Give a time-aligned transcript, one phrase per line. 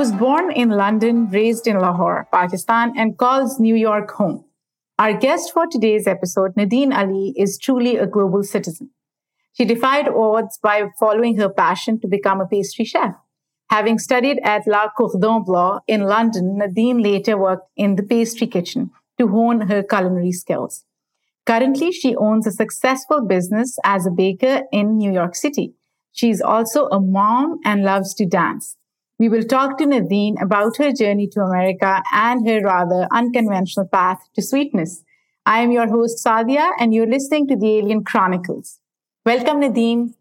[0.00, 4.46] Was born in London, raised in Lahore, Pakistan, and calls New York home.
[4.98, 8.92] Our guest for today's episode, Nadine Ali, is truly a global citizen.
[9.52, 13.14] She defied odds by following her passion to become a pastry chef.
[13.68, 18.92] Having studied at La Cordon Bleu in London, Nadine later worked in the pastry kitchen
[19.18, 20.86] to hone her culinary skills.
[21.44, 25.74] Currently, she owns a successful business as a baker in New York City.
[26.10, 28.78] She's also a mom and loves to dance.
[29.20, 34.18] We will talk to Nadine about her journey to America and her rather unconventional path
[34.34, 35.04] to sweetness.
[35.44, 38.80] I am your host, Saadia, and you're listening to the Alien Chronicles.
[39.26, 40.14] Welcome, Nadine.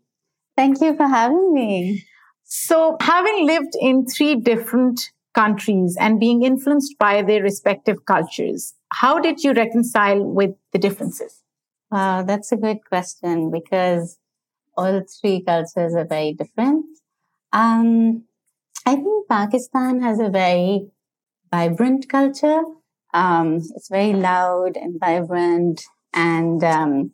[0.58, 2.03] Thank you for having me.
[2.44, 5.00] So, having lived in three different
[5.34, 11.42] countries and being influenced by their respective cultures, how did you reconcile with the differences?
[11.89, 14.17] Wow, that's a good question because
[14.75, 16.83] all three cultures are very different.
[17.53, 18.25] Um,
[18.90, 20.90] I think Pakistan has a very
[21.52, 22.64] vibrant culture.
[23.14, 27.12] Um, it's very loud and vibrant, and um,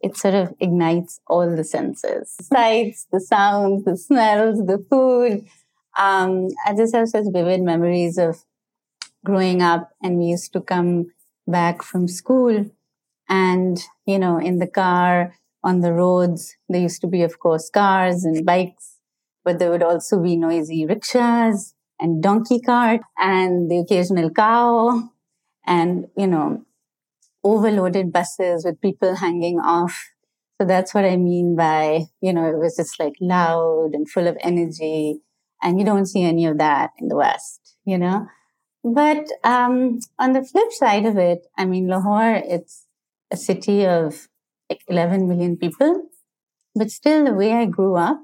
[0.00, 5.44] it sort of ignites all the senses sights, the sounds, the smells, the food.
[5.98, 8.42] Um, I just have such vivid memories of
[9.22, 11.12] growing up, and we used to come
[11.46, 12.70] back from school,
[13.28, 17.68] and you know, in the car, on the roads, there used to be, of course,
[17.68, 18.97] cars and bikes,
[19.48, 25.08] but there would also be noisy rickshaws and donkey cart and the occasional cow
[25.66, 26.66] and, you know,
[27.42, 30.10] overloaded buses with people hanging off.
[30.60, 34.28] So that's what I mean by, you know, it was just like loud and full
[34.28, 35.22] of energy.
[35.62, 38.26] And you don't see any of that in the West, you know?
[38.84, 42.84] But um, on the flip side of it, I mean, Lahore, it's
[43.30, 44.28] a city of
[44.68, 46.02] like 11 million people.
[46.74, 48.20] But still, the way I grew up,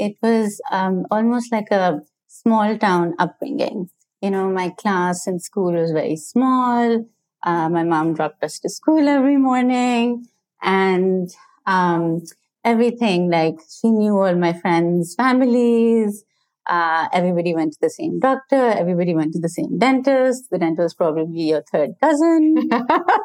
[0.00, 3.90] it was um, almost like a small town upbringing.
[4.22, 7.04] You know, my class in school was very small.
[7.42, 10.26] Uh, my mom dropped us to school every morning
[10.62, 11.30] and
[11.66, 12.22] um,
[12.64, 16.24] everything like she knew all my friends' families.
[16.68, 18.54] Uh, everybody went to the same doctor.
[18.54, 20.50] Everybody went to the same dentist.
[20.50, 22.56] The dentist was probably your third cousin.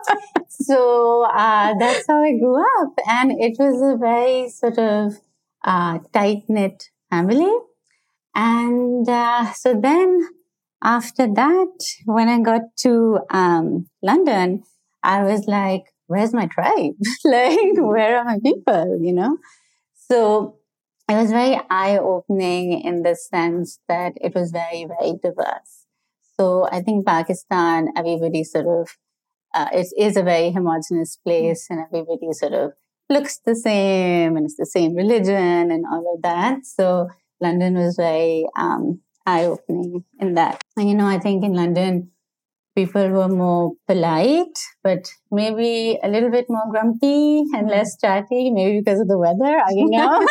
[0.50, 2.94] so uh, that's how I grew up.
[3.08, 5.14] And it was a very sort of
[5.66, 7.52] uh, tight knit family.
[8.34, 10.28] And uh, so then
[10.84, 11.74] after that,
[12.06, 14.64] when I got to um, London,
[15.04, 16.94] I was like, where's my tribe?
[17.26, 19.00] like, where are my people?
[19.02, 19.38] You know?
[19.96, 20.60] So
[21.10, 25.86] it was very eye opening in the sense that it was very, very diverse.
[26.40, 28.90] So I think Pakistan, everybody sort of,
[29.54, 32.74] uh, it is a very homogenous place and everybody sort of
[33.10, 36.66] looks the same and it's the same religion and all of that.
[36.66, 37.08] So
[37.42, 40.62] London was very um, eye opening in that.
[40.78, 42.12] And, you know, I think in London,
[42.76, 48.80] people were more polite, but maybe a little bit more grumpy and less chatty, maybe
[48.80, 49.60] because of the weather.
[49.66, 50.26] I don't know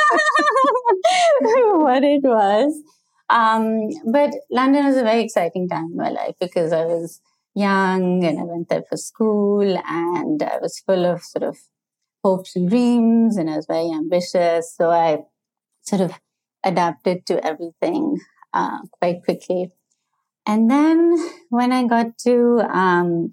[1.79, 2.81] what it was.
[3.31, 7.21] Um, but London was a very exciting time in my life because I was
[7.55, 11.57] young and I went there for school and I was full of sort of
[12.25, 14.75] hopes and dreams and I was very ambitious.
[14.75, 15.19] So I
[15.83, 16.19] sort of
[16.65, 18.19] adapted to everything
[18.53, 19.71] uh, quite quickly.
[20.47, 21.17] And then
[21.51, 23.33] when I got to um,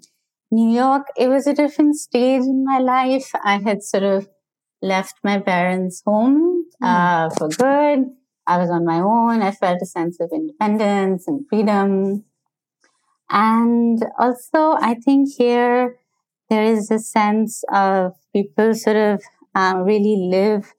[0.50, 3.30] New York, it was a different stage in my life.
[3.42, 4.28] I had sort of
[4.82, 6.84] left my parents' home hmm.
[6.84, 8.10] uh, for good.
[8.46, 9.40] I was on my own.
[9.40, 12.24] I felt a sense of independence and freedom.
[13.30, 15.96] And also, I think here
[16.52, 19.22] there is a sense of people sort of
[19.54, 20.72] uh, really live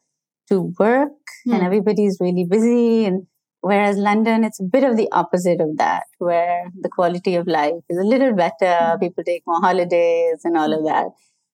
[0.50, 1.12] to work
[1.48, 1.54] mm.
[1.54, 1.66] and hmm.
[1.66, 3.28] everybody's really busy and
[3.64, 7.75] Whereas London, it's a bit of the opposite of that, where the quality of life
[7.90, 8.92] is a little better.
[8.92, 9.00] Hmm.
[9.00, 11.08] People take more holidays and all of that.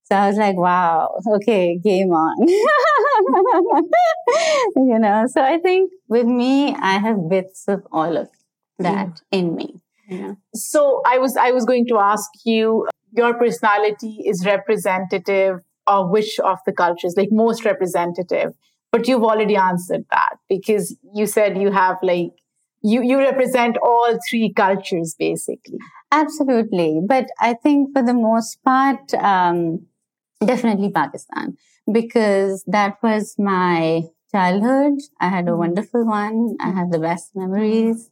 [0.05, 2.47] So I was like, wow, okay, game on.
[4.75, 8.27] you know, so I think with me, I have bits of all of
[8.79, 9.21] that mm.
[9.31, 9.75] in me.
[10.07, 10.33] yeah.
[10.55, 16.39] So I was, I was going to ask you, your personality is representative of which
[16.39, 18.53] of the cultures, like most representative
[18.91, 22.31] but you've already answered that because you said you have like
[22.81, 25.77] you you represent all three cultures basically.
[26.11, 27.01] Absolutely.
[27.05, 29.85] But i think for the most part um,
[30.43, 31.57] definitely pakistan
[31.91, 34.99] because that was my childhood.
[35.19, 35.59] I had a mm-hmm.
[35.59, 36.55] wonderful one.
[36.61, 38.11] I have the best memories.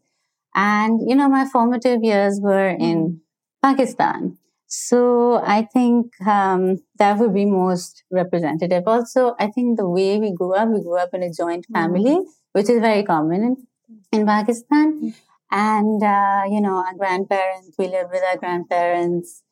[0.56, 3.68] And you know my formative years were in mm-hmm.
[3.68, 8.84] pakistan so I think um, that would be most representative.
[8.86, 11.76] Also, I think the way we grew up, we grew up in a joint mm-hmm.
[11.76, 12.30] family, mm-hmm.
[12.52, 13.68] which is very common in,
[14.12, 14.94] in Pakistan.
[14.94, 15.10] Mm-hmm.
[15.50, 19.44] And, uh, you know, our grandparents, we lived with our grandparents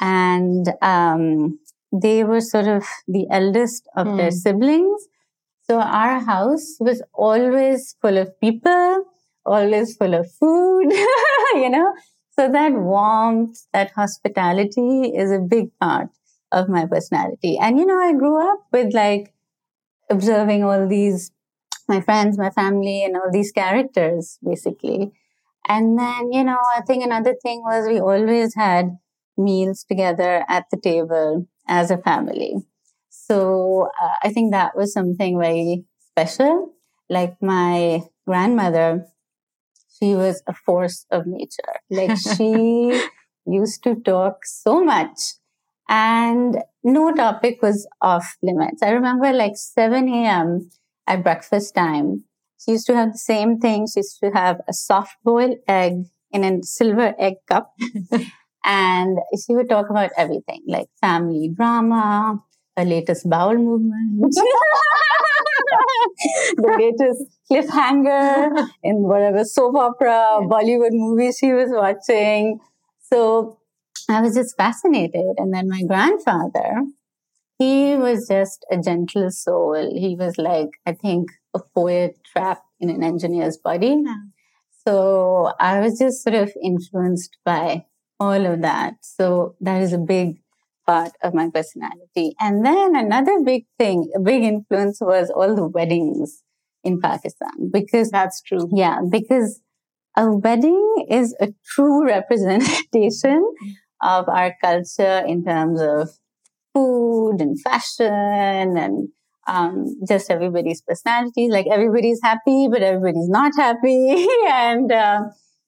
[0.00, 1.58] and, um,
[1.92, 4.16] they were sort of the eldest of mm.
[4.16, 5.08] their siblings.
[5.64, 9.04] So our house was always full of people,
[9.44, 10.90] always full of food,
[11.54, 11.92] you know.
[12.36, 16.08] So that warmth, that hospitality is a big part
[16.50, 17.58] of my personality.
[17.58, 19.34] And, you know, I grew up with like
[20.10, 21.30] observing all these,
[21.88, 25.12] my friends, my family, and all these characters, basically.
[25.68, 28.98] And then, you know, I think another thing was we always had
[29.36, 32.56] meals together at the table as a family.
[33.08, 36.72] So uh, I think that was something very special.
[37.08, 39.06] Like my grandmother,
[40.02, 41.74] she was a force of nature.
[41.90, 43.02] Like she
[43.46, 45.34] used to talk so much
[45.88, 48.82] and no topic was off limits.
[48.82, 50.70] I remember like 7 a.m.
[51.06, 52.24] at breakfast time.
[52.64, 53.86] She used to have the same thing.
[53.86, 57.72] She used to have a soft boiled egg in a silver egg cup.
[58.64, 62.38] and she would talk about everything like family drama,
[62.76, 64.32] the latest bowel movement,
[66.56, 72.60] the latest cliffhanger in whatever soap opera, Bollywood movie she was watching.
[73.00, 73.58] So
[74.08, 75.36] I was just fascinated.
[75.36, 76.82] And then my grandfather,
[77.58, 79.92] he was just a gentle soul.
[79.94, 84.02] He was like, I think, a poet trapped in an engineer's body.
[84.86, 87.84] So I was just sort of influenced by
[88.18, 88.94] all of that.
[89.02, 90.38] So that is a big
[90.86, 92.34] part of my personality.
[92.40, 96.42] And then another big thing, a big influence was all the weddings
[96.84, 98.68] in Pakistan because that's true.
[98.72, 99.60] Yeah, because
[100.16, 103.44] a wedding is a true representation
[104.02, 106.10] of our culture in terms of
[106.74, 109.08] food and fashion and
[109.46, 111.48] um, just everybody's personality.
[111.48, 114.26] Like everybody's happy, but everybody's not happy.
[114.48, 115.22] and, uh,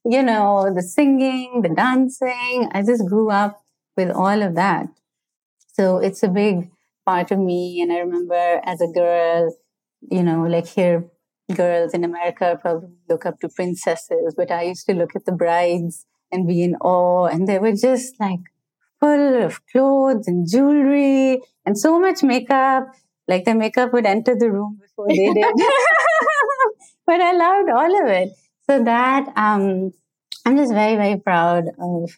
[0.04, 2.68] you know, the singing, the dancing.
[2.72, 3.60] I just grew up
[3.96, 4.86] with all of that.
[5.74, 6.70] So it's a big
[7.04, 7.80] part of me.
[7.82, 9.54] And I remember as a girl,
[10.10, 11.04] you know, like here,
[11.54, 15.32] girls in America probably look up to princesses, but I used to look at the
[15.32, 17.26] brides and be in awe.
[17.26, 18.40] And they were just like
[19.00, 22.86] full of clothes and jewelry and so much makeup.
[23.26, 25.36] Like the makeup would enter the room before they did.
[27.06, 28.30] but I loved all of it.
[28.68, 29.92] So that, um,
[30.46, 32.10] I'm just very, very proud of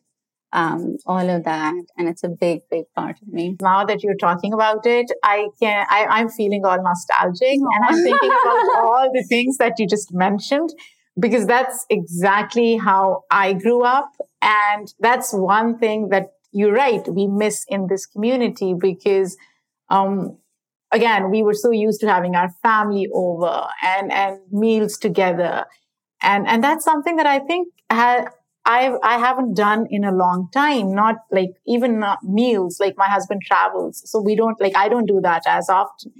[0.52, 1.75] um, all of that.
[1.96, 3.56] And it's a big, big part of me.
[3.60, 8.02] Now that you're talking about it, I can, I, am feeling all nostalgic and I'm
[8.02, 10.70] thinking about all the things that you just mentioned
[11.19, 14.10] because that's exactly how I grew up.
[14.43, 19.37] And that's one thing that you're right, we miss in this community because,
[19.90, 20.38] um,
[20.93, 25.66] again, we were so used to having our family over and, and meals together.
[26.22, 28.31] And, and that's something that I think ha-
[28.66, 30.94] I I haven't done in a long time.
[30.94, 32.78] Not like even not meals.
[32.78, 36.12] Like my husband travels, so we don't like I don't do that as often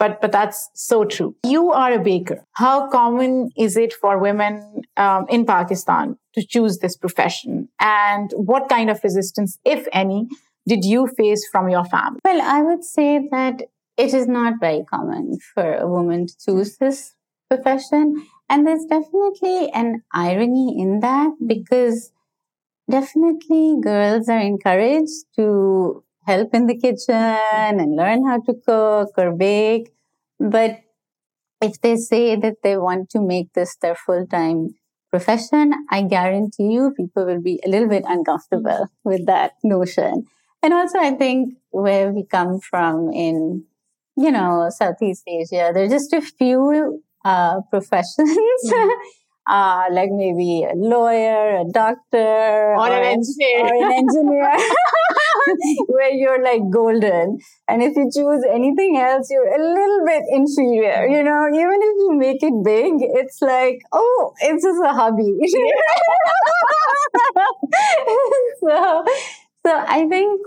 [0.00, 1.36] but but that's so true.
[1.46, 2.44] You are a baker.
[2.54, 8.68] How common is it for women um, in Pakistan to choose this profession, and what
[8.68, 10.26] kind of resistance, if any,
[10.66, 12.20] did you face from your family?
[12.24, 13.62] Well, I would say that
[13.96, 17.14] it is not very common for a woman to choose this
[17.50, 22.12] profession, and there's definitely an irony in that because
[22.90, 29.32] definitely girls are encouraged to help in the kitchen and learn how to cook or
[29.36, 29.92] bake.
[30.40, 30.80] But
[31.62, 34.74] if they say that they want to make this their full time
[35.10, 39.08] profession, I guarantee you people will be a little bit uncomfortable mm-hmm.
[39.08, 40.24] with that notion.
[40.62, 43.64] And also, I think where we come from in,
[44.16, 48.38] you know, Southeast Asia, there are just a few uh, professions.
[48.66, 48.88] Mm-hmm.
[49.50, 54.52] uh, like maybe a lawyer, a doctor, or, or an engineer, or an engineer,
[55.88, 57.38] where you're like golden.
[57.68, 61.06] And if you choose anything else, you're a little bit inferior.
[61.06, 65.36] You know, even if you make it big, it's like, oh, it's just a hobby.
[68.60, 69.04] so,
[69.66, 70.40] so I think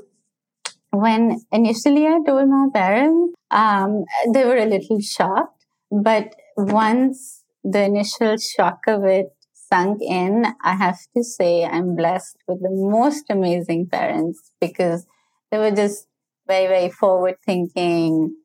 [0.92, 5.65] when initially I told my parents, um, they were a little shocked.
[5.92, 12.38] But once the initial shock of it sunk in, I have to say I'm blessed
[12.48, 15.06] with the most amazing parents because
[15.52, 16.08] they were just
[16.48, 18.36] very, very forward thinking.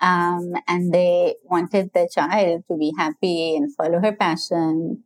[0.00, 5.04] Um, and they wanted their child to be happy and follow her passion.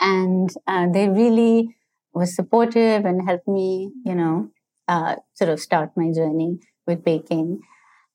[0.00, 1.76] And uh, they really
[2.14, 4.50] was supportive and helped me, you know,
[4.88, 7.60] uh, sort of start my journey with baking.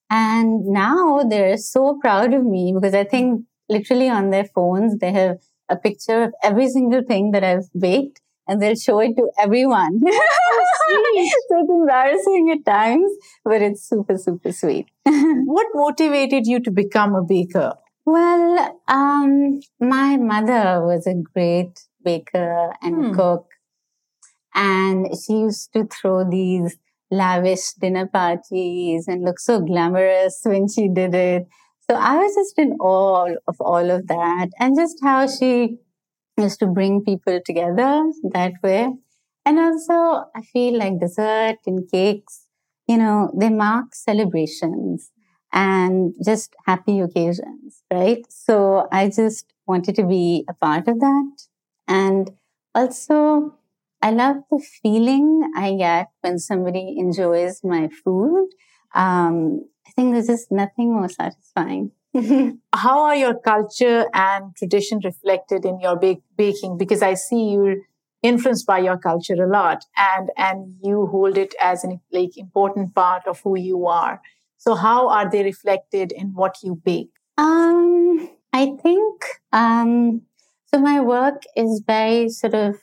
[0.10, 5.12] And now they're so proud of me because I think literally on their phones, they
[5.12, 5.38] have
[5.70, 10.00] a picture of every single thing that I've baked and they'll show it to everyone.
[10.06, 13.12] so it's embarrassing at times,
[13.44, 14.88] but it's super, super sweet.
[15.04, 17.74] what motivated you to become a baker?
[18.06, 23.14] Well, um, my mother was a great baker and hmm.
[23.16, 23.48] cook.
[24.54, 26.78] And she used to throw these
[27.12, 31.48] lavish dinner parties and look so glamorous when she did it.
[31.90, 35.78] So I was just in awe of all of that and just how she
[36.38, 38.90] used to bring people together that way.
[39.46, 42.46] And also, I feel like dessert and cakes,
[42.88, 45.12] you know, they mark celebrations
[45.54, 48.26] and just happy occasions, right?
[48.30, 51.32] So I just wanted to be a part of that.
[51.88, 52.32] And
[52.74, 53.56] also,
[54.02, 58.50] I love the feeling I get when somebody enjoys my food.
[58.94, 61.92] Um, think there's just nothing more satisfying.
[62.74, 66.78] How are your culture and tradition reflected in your bake- baking?
[66.78, 67.78] Because I see you're
[68.24, 72.96] influenced by your culture a lot, and and you hold it as an like important
[72.96, 74.22] part of who you are.
[74.58, 77.12] So how are they reflected in what you bake?
[77.38, 80.22] Um, I think um,
[80.66, 80.80] so.
[80.80, 82.76] My work is very sort of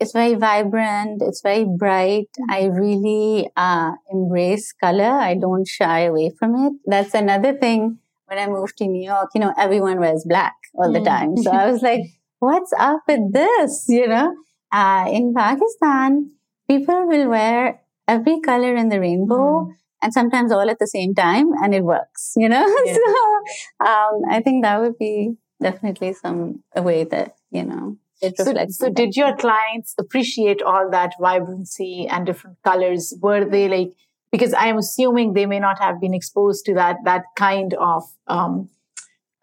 [0.00, 1.22] it's very vibrant.
[1.22, 2.28] It's very bright.
[2.48, 5.04] I really uh, embrace color.
[5.04, 6.72] I don't shy away from it.
[6.86, 7.98] That's another thing.
[8.26, 11.34] When i moved to new york you know everyone wears black all the time.
[11.38, 12.02] So i was like
[12.40, 13.86] what's up with this?
[13.88, 14.34] You know?
[14.70, 16.32] Uh, in pakistan
[16.68, 19.72] people will wear every color in the rainbow mm.
[20.02, 22.66] and sometimes all at the same time and it works you know?
[22.84, 22.96] Yeah.
[22.96, 27.96] so um, i think that would be definitely some a way that you know
[28.36, 33.14] so, so did your clients appreciate all that vibrancy and different colors?
[33.20, 33.92] Were they like,
[34.32, 38.68] because I'm assuming they may not have been exposed to that, that kind of, um,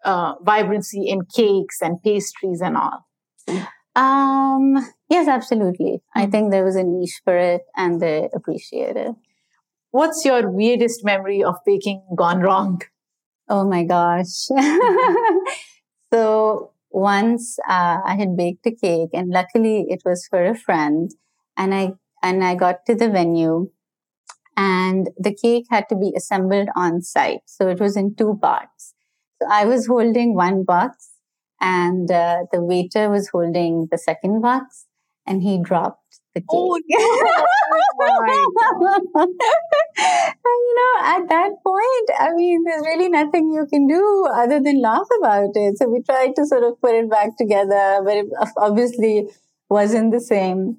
[0.04, 3.06] uh, vibrancy in cakes and pastries and all.
[3.96, 4.76] Um,
[5.08, 5.92] yes, absolutely.
[5.92, 6.18] Mm-hmm.
[6.20, 9.14] I think there was a niche for it and they appreciate it.
[9.90, 12.82] What's your weirdest memory of baking gone wrong?
[13.48, 14.48] Oh my gosh.
[16.12, 21.10] so once uh, I had baked a cake, and luckily it was for a friend,
[21.56, 23.70] and I and I got to the venue,
[24.56, 28.94] and the cake had to be assembled on site, so it was in two parts.
[29.40, 31.10] So I was holding one box,
[31.60, 34.86] and uh, the waiter was holding the second box,
[35.26, 36.98] and he dropped the oh cake.
[36.98, 37.44] Oh,
[38.00, 38.22] oh
[39.16, 39.34] and,
[40.44, 44.80] you know, at that point, I mean, there's really nothing you can do other than
[44.80, 45.78] laugh about it.
[45.78, 49.28] So we tried to sort of put it back together, but it obviously
[49.68, 50.78] wasn't the same.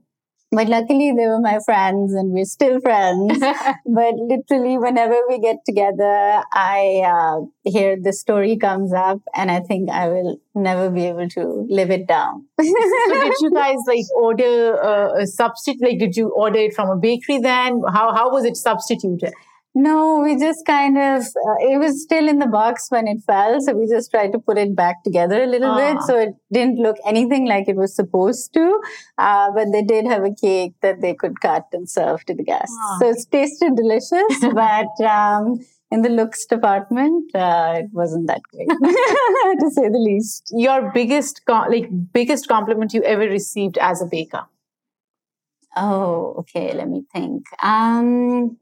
[0.50, 3.38] But luckily, they were my friends and we're still friends.
[3.86, 9.60] but literally, whenever we get together, I uh, hear the story comes up and I
[9.60, 12.46] think I will never be able to live it down.
[12.62, 15.82] so, did you guys like order uh, a substitute?
[15.82, 17.82] Like, did you order it from a bakery then?
[17.92, 19.34] How, how was it substituted?
[19.80, 23.62] No, we just kind of, uh, it was still in the box when it fell.
[23.62, 26.02] So we just tried to put it back together a little bit.
[26.02, 28.82] So it didn't look anything like it was supposed to.
[29.20, 32.42] Uh, but they did have a cake that they could cut and serve to the
[32.44, 32.76] guests.
[33.00, 35.60] So it tasted delicious, but, um,
[35.92, 38.68] in the looks department, uh, it wasn't that great,
[39.60, 40.52] to say the least.
[40.56, 44.46] Your biggest, like, biggest compliment you ever received as a baker?
[45.78, 46.74] Oh, okay.
[46.74, 47.44] Let me think.
[47.64, 48.58] Um,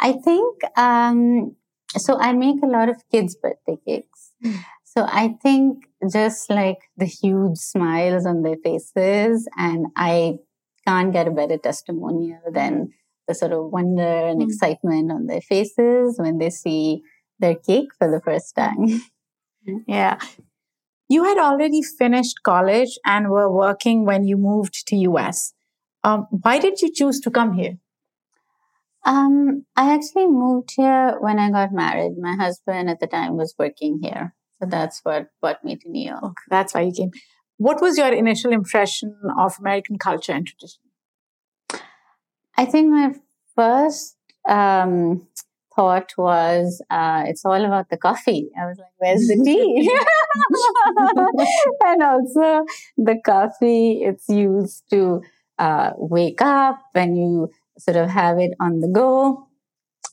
[0.00, 1.56] I think um,
[1.96, 2.18] so.
[2.18, 4.32] I make a lot of kids' birthday cakes.
[4.44, 4.64] Mm.
[4.84, 10.38] So I think just like the huge smiles on their faces, and I
[10.86, 12.92] can't get a better testimonial than
[13.28, 14.46] the sort of wonder and mm.
[14.46, 17.02] excitement on their faces when they see
[17.38, 19.02] their cake for the first time.
[19.86, 20.18] yeah.
[21.08, 25.52] You had already finished college and were working when you moved to US.
[26.04, 27.78] Um, why did you choose to come here?
[29.04, 32.16] Um, I actually moved here when I got married.
[32.18, 34.34] My husband at the time was working here.
[34.60, 36.22] So that's what brought me to New York.
[36.22, 37.10] Okay, that's why you came.
[37.56, 40.82] What was your initial impression of American culture and tradition?
[42.56, 43.14] I think my
[43.56, 44.16] first
[44.46, 45.26] um,
[45.74, 48.50] thought was uh, it's all about the coffee.
[48.60, 49.90] I was like, where's the tea?
[51.86, 52.64] and also
[52.98, 55.22] the coffee, it's used to
[55.58, 59.48] uh, wake up when you sort of have it on the go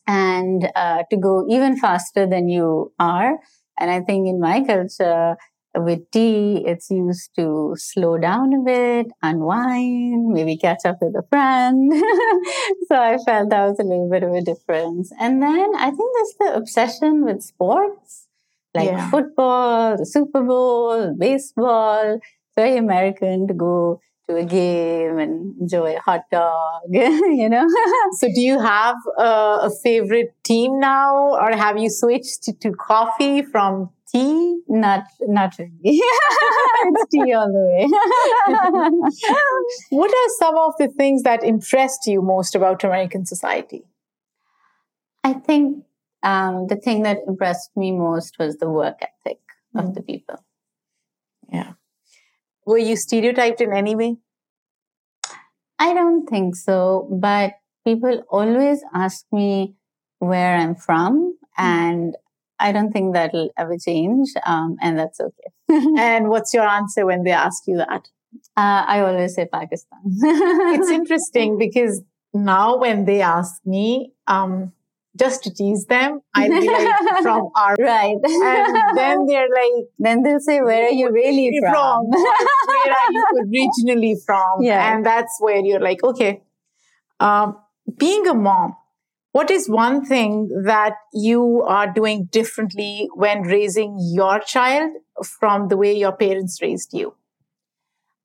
[0.08, 3.38] and uh, to go even faster than you are.
[3.80, 5.38] And I think in my culture,
[5.76, 11.24] with tea, it's used to slow down a bit, unwind, maybe catch up with a
[11.30, 11.92] friend.
[12.88, 15.12] so I felt that was a little bit of a difference.
[15.20, 18.28] And then I think there's the obsession with sports.
[18.74, 19.10] like Yeah.
[19.10, 22.16] football, the Super Bowl, baseball.
[22.16, 27.68] It's very American to go to a game and enjoy a hot dog, you know?
[28.20, 32.72] So, do you have uh, a favorite team now, or have you switched to, to
[32.72, 34.60] coffee from tea?
[34.68, 35.72] not, not really.
[35.84, 37.88] it's tea all the way.
[39.90, 43.84] What are some of the things that impressed you most about American society?
[45.24, 45.84] I think
[46.24, 49.40] um, the thing that impressed me most was the work ethic
[49.76, 49.90] Mm.
[49.90, 50.38] of the people.
[51.52, 51.74] Yeah.
[52.68, 54.18] Were you stereotyped in any way?
[55.80, 57.54] I don't think so, but
[57.86, 59.76] people always ask me
[60.20, 62.16] where I'm from, and
[62.60, 65.50] I don't think that'll ever change, um, and that's okay.
[65.98, 68.10] And what's your answer when they ask you that?
[68.58, 70.00] Uh, I always say Pakistan.
[70.76, 72.02] It's interesting because
[72.34, 74.74] now when they ask me, um,
[75.18, 78.16] just to tease them, I'll be like from our right.
[78.24, 83.26] and then they're like then they'll say, "Where are you really from?" where are you
[83.42, 84.62] originally from?
[84.62, 84.94] Yeah.
[84.94, 86.44] And that's where you're like, okay.
[87.20, 87.58] Um,
[87.98, 88.76] being a mom,
[89.32, 94.92] what is one thing that you are doing differently when raising your child
[95.40, 97.16] from the way your parents raised you?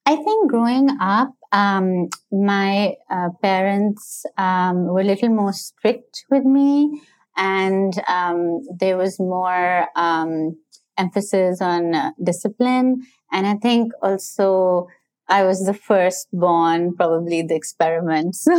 [0.07, 6.45] I think growing up, um, my uh, parents um, were a little more strict with
[6.45, 7.03] me,
[7.37, 10.57] and um, there was more um,
[10.99, 13.03] emphasis on uh, discipline.
[13.31, 14.89] And I think also
[15.29, 18.37] I was the firstborn, probably the experiment.
[18.45, 18.53] So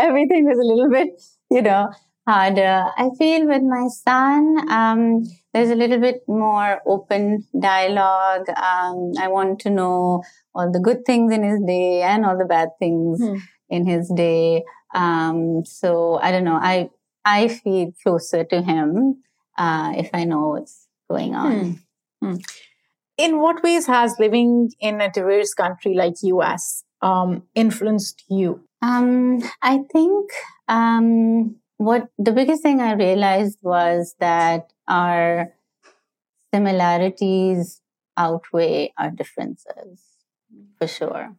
[0.00, 1.08] everything was a little bit,
[1.50, 1.90] you know,
[2.30, 2.84] harder.
[2.96, 8.48] I feel with my son, um, there's a little bit more open dialogue.
[8.50, 10.22] Um, I want to know
[10.54, 13.36] all the good things in his day and all the bad things Hmm.
[13.68, 14.64] in his day.
[14.94, 16.58] Um, so I don't know.
[16.60, 16.90] I
[17.24, 19.22] I feel closer to him
[19.58, 21.80] uh, if I know what's going on.
[23.16, 28.62] In what ways has living in a diverse country like US um, influenced you?
[28.82, 30.30] Um, I think
[30.68, 35.54] um, what the biggest thing I realized was that our
[36.52, 37.80] similarities
[38.18, 40.02] outweigh our differences
[40.78, 41.36] for sure.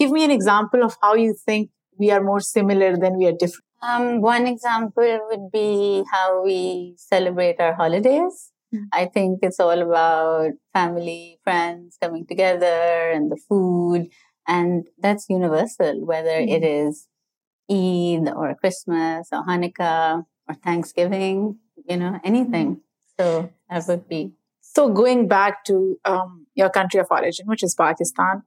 [0.00, 1.68] Give me an example of how you think
[1.98, 3.64] we are more similar than we are different.
[3.82, 8.52] Um, one example would be how we celebrate our holidays.
[8.74, 8.86] Mm.
[8.90, 14.08] I think it's all about family, friends coming together and the food.
[14.48, 17.06] And that's universal, whether it is
[17.70, 22.80] Eid or Christmas or Hanukkah or Thanksgiving, you know, anything.
[23.18, 24.32] So that would be.
[24.60, 28.42] So, going back to um, your country of origin, which is Pakistan,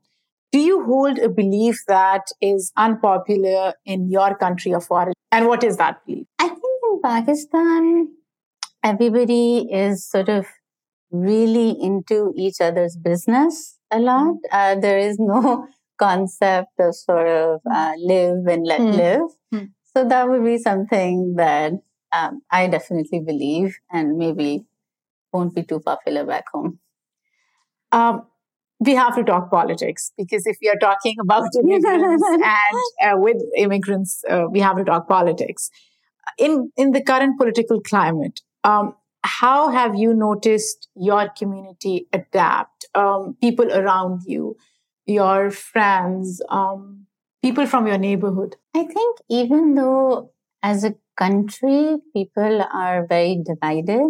[0.52, 5.14] do you hold a belief that is unpopular in your country of origin?
[5.32, 6.28] And what is that belief?
[6.38, 8.10] I think in Pakistan,
[8.84, 10.46] everybody is sort of
[11.12, 14.36] really into each other's business a lot.
[14.52, 15.68] Uh, there is no
[16.00, 18.92] concept of sort of uh, live and let Hmm.
[18.92, 19.30] live.
[19.54, 19.66] Hmm.
[19.96, 21.74] So that would be something that
[22.12, 24.66] um, I definitely believe and maybe
[25.34, 26.80] won't be too popular back home.
[27.92, 28.24] Um,
[28.80, 32.44] we have to talk politics because if we are talking about immigrants and
[33.04, 35.70] uh, with immigrants, uh, we have to talk politics.
[36.38, 42.86] In in the current political climate, um, how have you noticed your community adapt?
[42.96, 44.56] Um, people around you,
[45.10, 47.08] your friends, um,
[47.44, 48.56] people from your neighborhood.
[48.76, 50.32] I think even though
[50.64, 54.08] as a country people are very divided,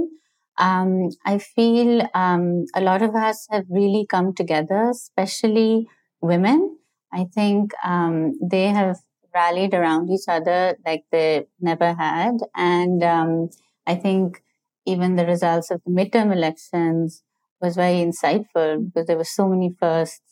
[0.57, 5.87] um, I feel um, a lot of us have really come together, especially
[6.21, 6.77] women.
[7.13, 8.97] I think um, they have
[9.33, 12.37] rallied around each other like they never had.
[12.55, 13.49] And um,
[13.87, 14.43] I think
[14.85, 17.23] even the results of the midterm elections
[17.61, 20.28] was very insightful because there were so many firsts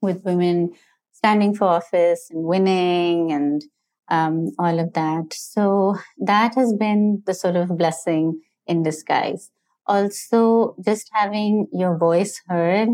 [0.00, 0.72] with women
[1.12, 3.62] standing for office and winning and
[4.08, 5.32] um, all of that.
[5.32, 9.50] So that has been the sort of blessing in disguise.
[9.86, 12.90] Also, just having your voice heard,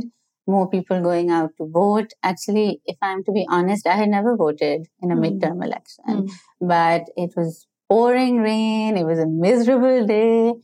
[0.47, 2.13] more people going out to vote.
[2.23, 5.23] Actually, if I'm to be honest, I had never voted in a Mm.
[5.41, 6.29] midterm election,
[6.61, 8.97] but it was pouring rain.
[8.97, 10.55] It was a miserable day.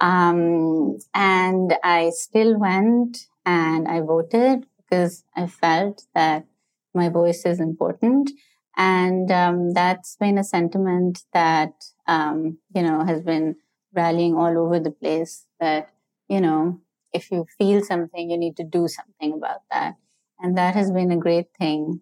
[0.00, 6.46] Um, and I still went and I voted because I felt that
[6.94, 8.30] my voice is important.
[8.76, 11.72] And um, that's been a sentiment that,
[12.06, 13.56] um, you know, has been
[13.92, 15.90] rallying all over the place that,
[16.28, 16.80] you know,
[17.12, 19.94] if you feel something, you need to do something about that.
[20.38, 22.00] And that has been a great thing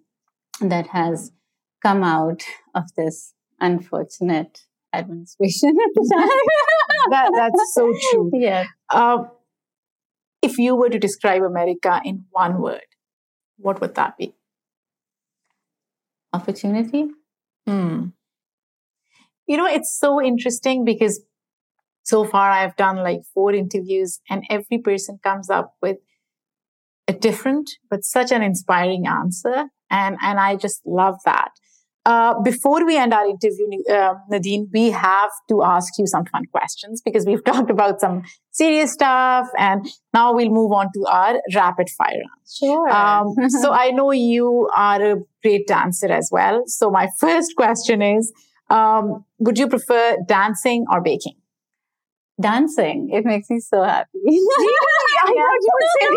[0.60, 1.32] that has
[1.82, 2.44] come out
[2.74, 4.60] of this unfortunate
[4.92, 6.28] administration at the time.
[7.10, 8.30] that, that's so true.
[8.34, 8.66] Yeah.
[8.90, 9.24] Uh,
[10.46, 12.88] if you were to describe America in one word,
[13.58, 14.34] what would that be?
[16.32, 17.06] Opportunity.
[17.66, 18.06] Hmm.
[19.46, 21.20] You know, it's so interesting because
[22.02, 25.98] so far I've done like four interviews and every person comes up with
[27.08, 29.66] a different but such an inspiring answer.
[29.90, 31.50] And, and I just love that.
[32.06, 36.44] Uh, before we end our interview, uh, Nadine, we have to ask you some fun
[36.52, 41.40] questions because we've talked about some serious stuff and now we'll move on to our
[41.52, 42.46] rapid fire round.
[42.48, 42.88] Sure.
[42.88, 46.62] Um, so I know you are a great dancer as well.
[46.66, 48.32] So my first question is,
[48.70, 51.34] um, would you prefer dancing or baking?
[52.40, 53.08] Dancing.
[53.12, 54.10] It makes me so happy.
[54.14, 56.08] I thought you would say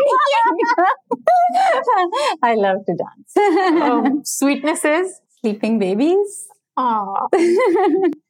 [2.43, 3.81] I love to dance.
[3.81, 5.07] um, sweetnesses?
[5.41, 6.47] Sleeping babies.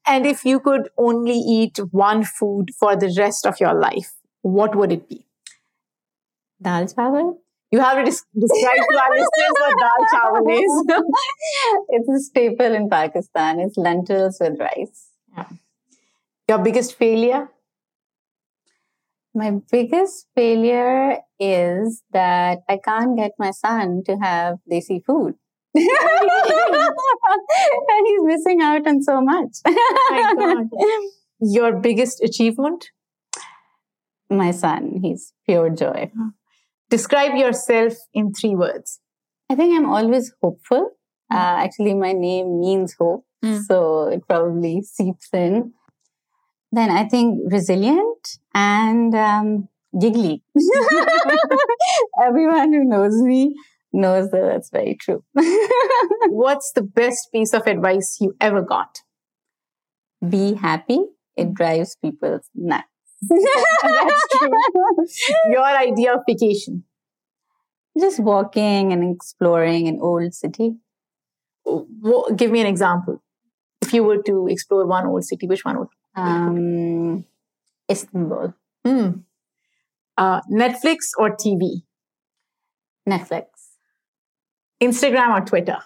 [0.08, 4.76] And if you could only eat one food for the rest of your life, what
[4.76, 5.26] would it be?
[6.62, 7.38] Dal chawal.
[7.72, 10.74] You have to des- describe to our listeners what dal chawal is.
[11.90, 13.60] it's a staple in Pakistan.
[13.60, 15.10] It's lentils with rice.
[15.36, 15.46] Yeah.
[16.48, 17.50] Your biggest failure?
[19.34, 25.36] My biggest failure is that I can't get my son to have desi food.
[25.76, 25.86] And
[28.06, 29.58] he's missing out on so much.
[29.66, 31.02] Oh my God.
[31.42, 32.90] Your biggest achievement?
[34.30, 36.12] My son, he's pure joy.
[36.90, 39.00] Describe yourself in three words.
[39.50, 40.92] I think I'm always hopeful.
[41.32, 43.64] Uh, actually, my name means hope, Mm.
[43.64, 45.72] so it probably seeps in.
[46.74, 50.44] Then I think resilient and um, giggly.
[52.22, 53.56] Everyone who knows me
[53.94, 55.24] knows that that's very true.
[56.30, 59.00] What's the best piece of advice you ever got?
[60.28, 61.00] Be happy.
[61.38, 62.86] It drives people nuts.
[63.30, 64.52] That's true.
[65.52, 66.84] Your idea of vacation?
[68.00, 70.76] Just walking and exploring an old city.
[71.66, 73.22] Wha- Give me an example.
[73.82, 75.88] If you were to explore one old city, which one would?
[76.16, 77.26] Um,
[77.90, 78.54] Istanbul,
[78.86, 79.10] Hmm.
[80.18, 81.84] Uh, Netflix or TV?
[83.08, 83.46] Netflix,
[84.82, 85.78] Instagram or Twitter?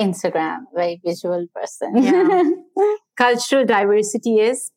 [0.00, 1.92] Instagram, very visual person.
[2.02, 2.42] Yeah.
[3.16, 4.70] Cultural diversity is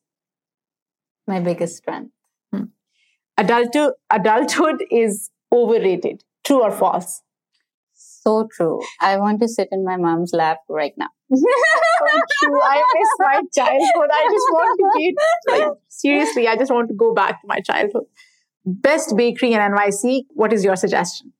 [1.27, 2.11] My biggest strength.
[2.51, 2.63] Hmm.
[3.37, 3.93] adulthood.
[4.09, 6.23] Adulthood is overrated.
[6.43, 7.21] True or false?
[7.93, 8.81] So true.
[8.99, 11.09] I want to sit in my mom's lap right now.
[11.33, 11.39] so
[12.43, 12.61] True.
[12.61, 14.09] I miss my childhood.
[14.11, 15.15] I just want to be
[15.51, 16.47] like seriously.
[16.47, 18.05] I just want to go back to my childhood.
[18.65, 20.23] Best bakery in NYC.
[20.33, 21.33] What is your suggestion?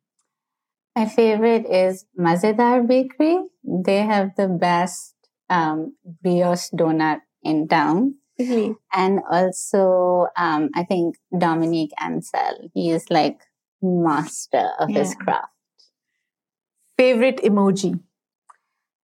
[0.95, 3.39] My favorite is Mazedar Bakery.
[3.63, 5.15] They have the best
[5.49, 8.15] um, brioche donut in town.
[8.37, 8.75] Really?
[8.93, 12.69] And also, um, I think Dominique Ansel.
[12.73, 13.39] He is like
[13.81, 15.47] master of his craft.
[16.97, 17.99] Favorite emoji?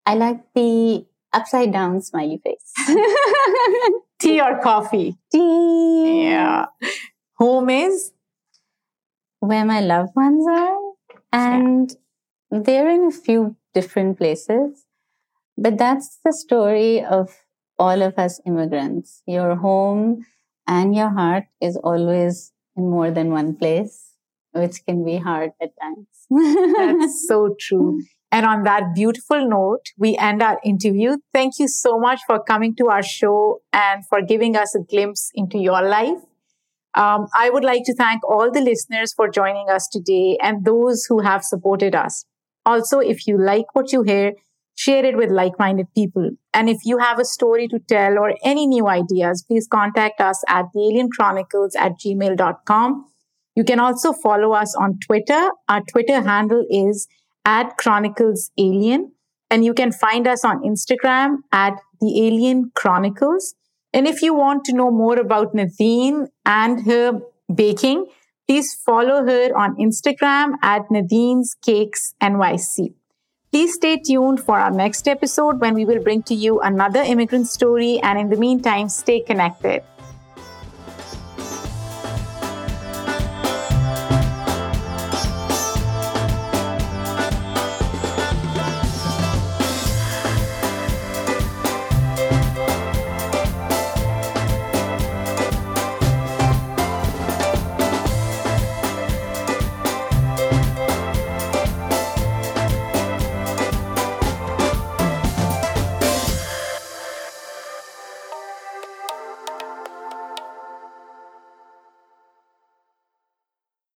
[0.07, 2.73] I like the upside down smiley face.
[4.19, 5.17] Tea or coffee?
[5.31, 6.25] Tea.
[6.31, 6.67] Yeah.
[7.39, 8.13] Home is
[9.41, 10.92] Where my loved ones are.
[11.33, 11.95] And
[12.51, 14.85] they're in a few different places.
[15.57, 17.31] But that's the story of
[17.79, 19.23] all of us immigrants.
[19.27, 20.25] Your home
[20.67, 24.15] and your heart is always in more than one place,
[24.53, 26.07] which can be hard at times.
[26.77, 28.03] That's so true.
[28.31, 31.19] And on that beautiful note, we end our interview.
[31.35, 35.31] Thank you so much for coming to our show and for giving us a glimpse
[35.35, 36.19] into your life.
[36.95, 41.07] Um, I would like to thank all the listeners for joining us today and those
[41.09, 42.25] who have supported us.
[42.67, 44.33] Also, if you like what you hear,
[44.75, 46.31] share it with like minded people.
[46.55, 50.43] And if you have a story to tell or any new ideas, please contact us
[50.49, 53.07] at thealienchronicles at gmail.com.
[53.55, 55.51] You can also follow us on Twitter.
[55.69, 57.09] Our Twitter handle is
[57.45, 59.13] at Chronicles Alien.
[59.51, 63.55] And you can find us on Instagram at The Alien Chronicles.
[63.95, 67.21] And if you want to know more about Nadine and her
[67.55, 68.07] baking,
[68.49, 72.95] please follow her on Instagram at Nadine's Cakes NYC.
[73.51, 77.47] Please stay tuned for our next episode when we will bring to you another immigrant
[77.47, 78.01] story.
[78.03, 79.83] And in the meantime, stay connected.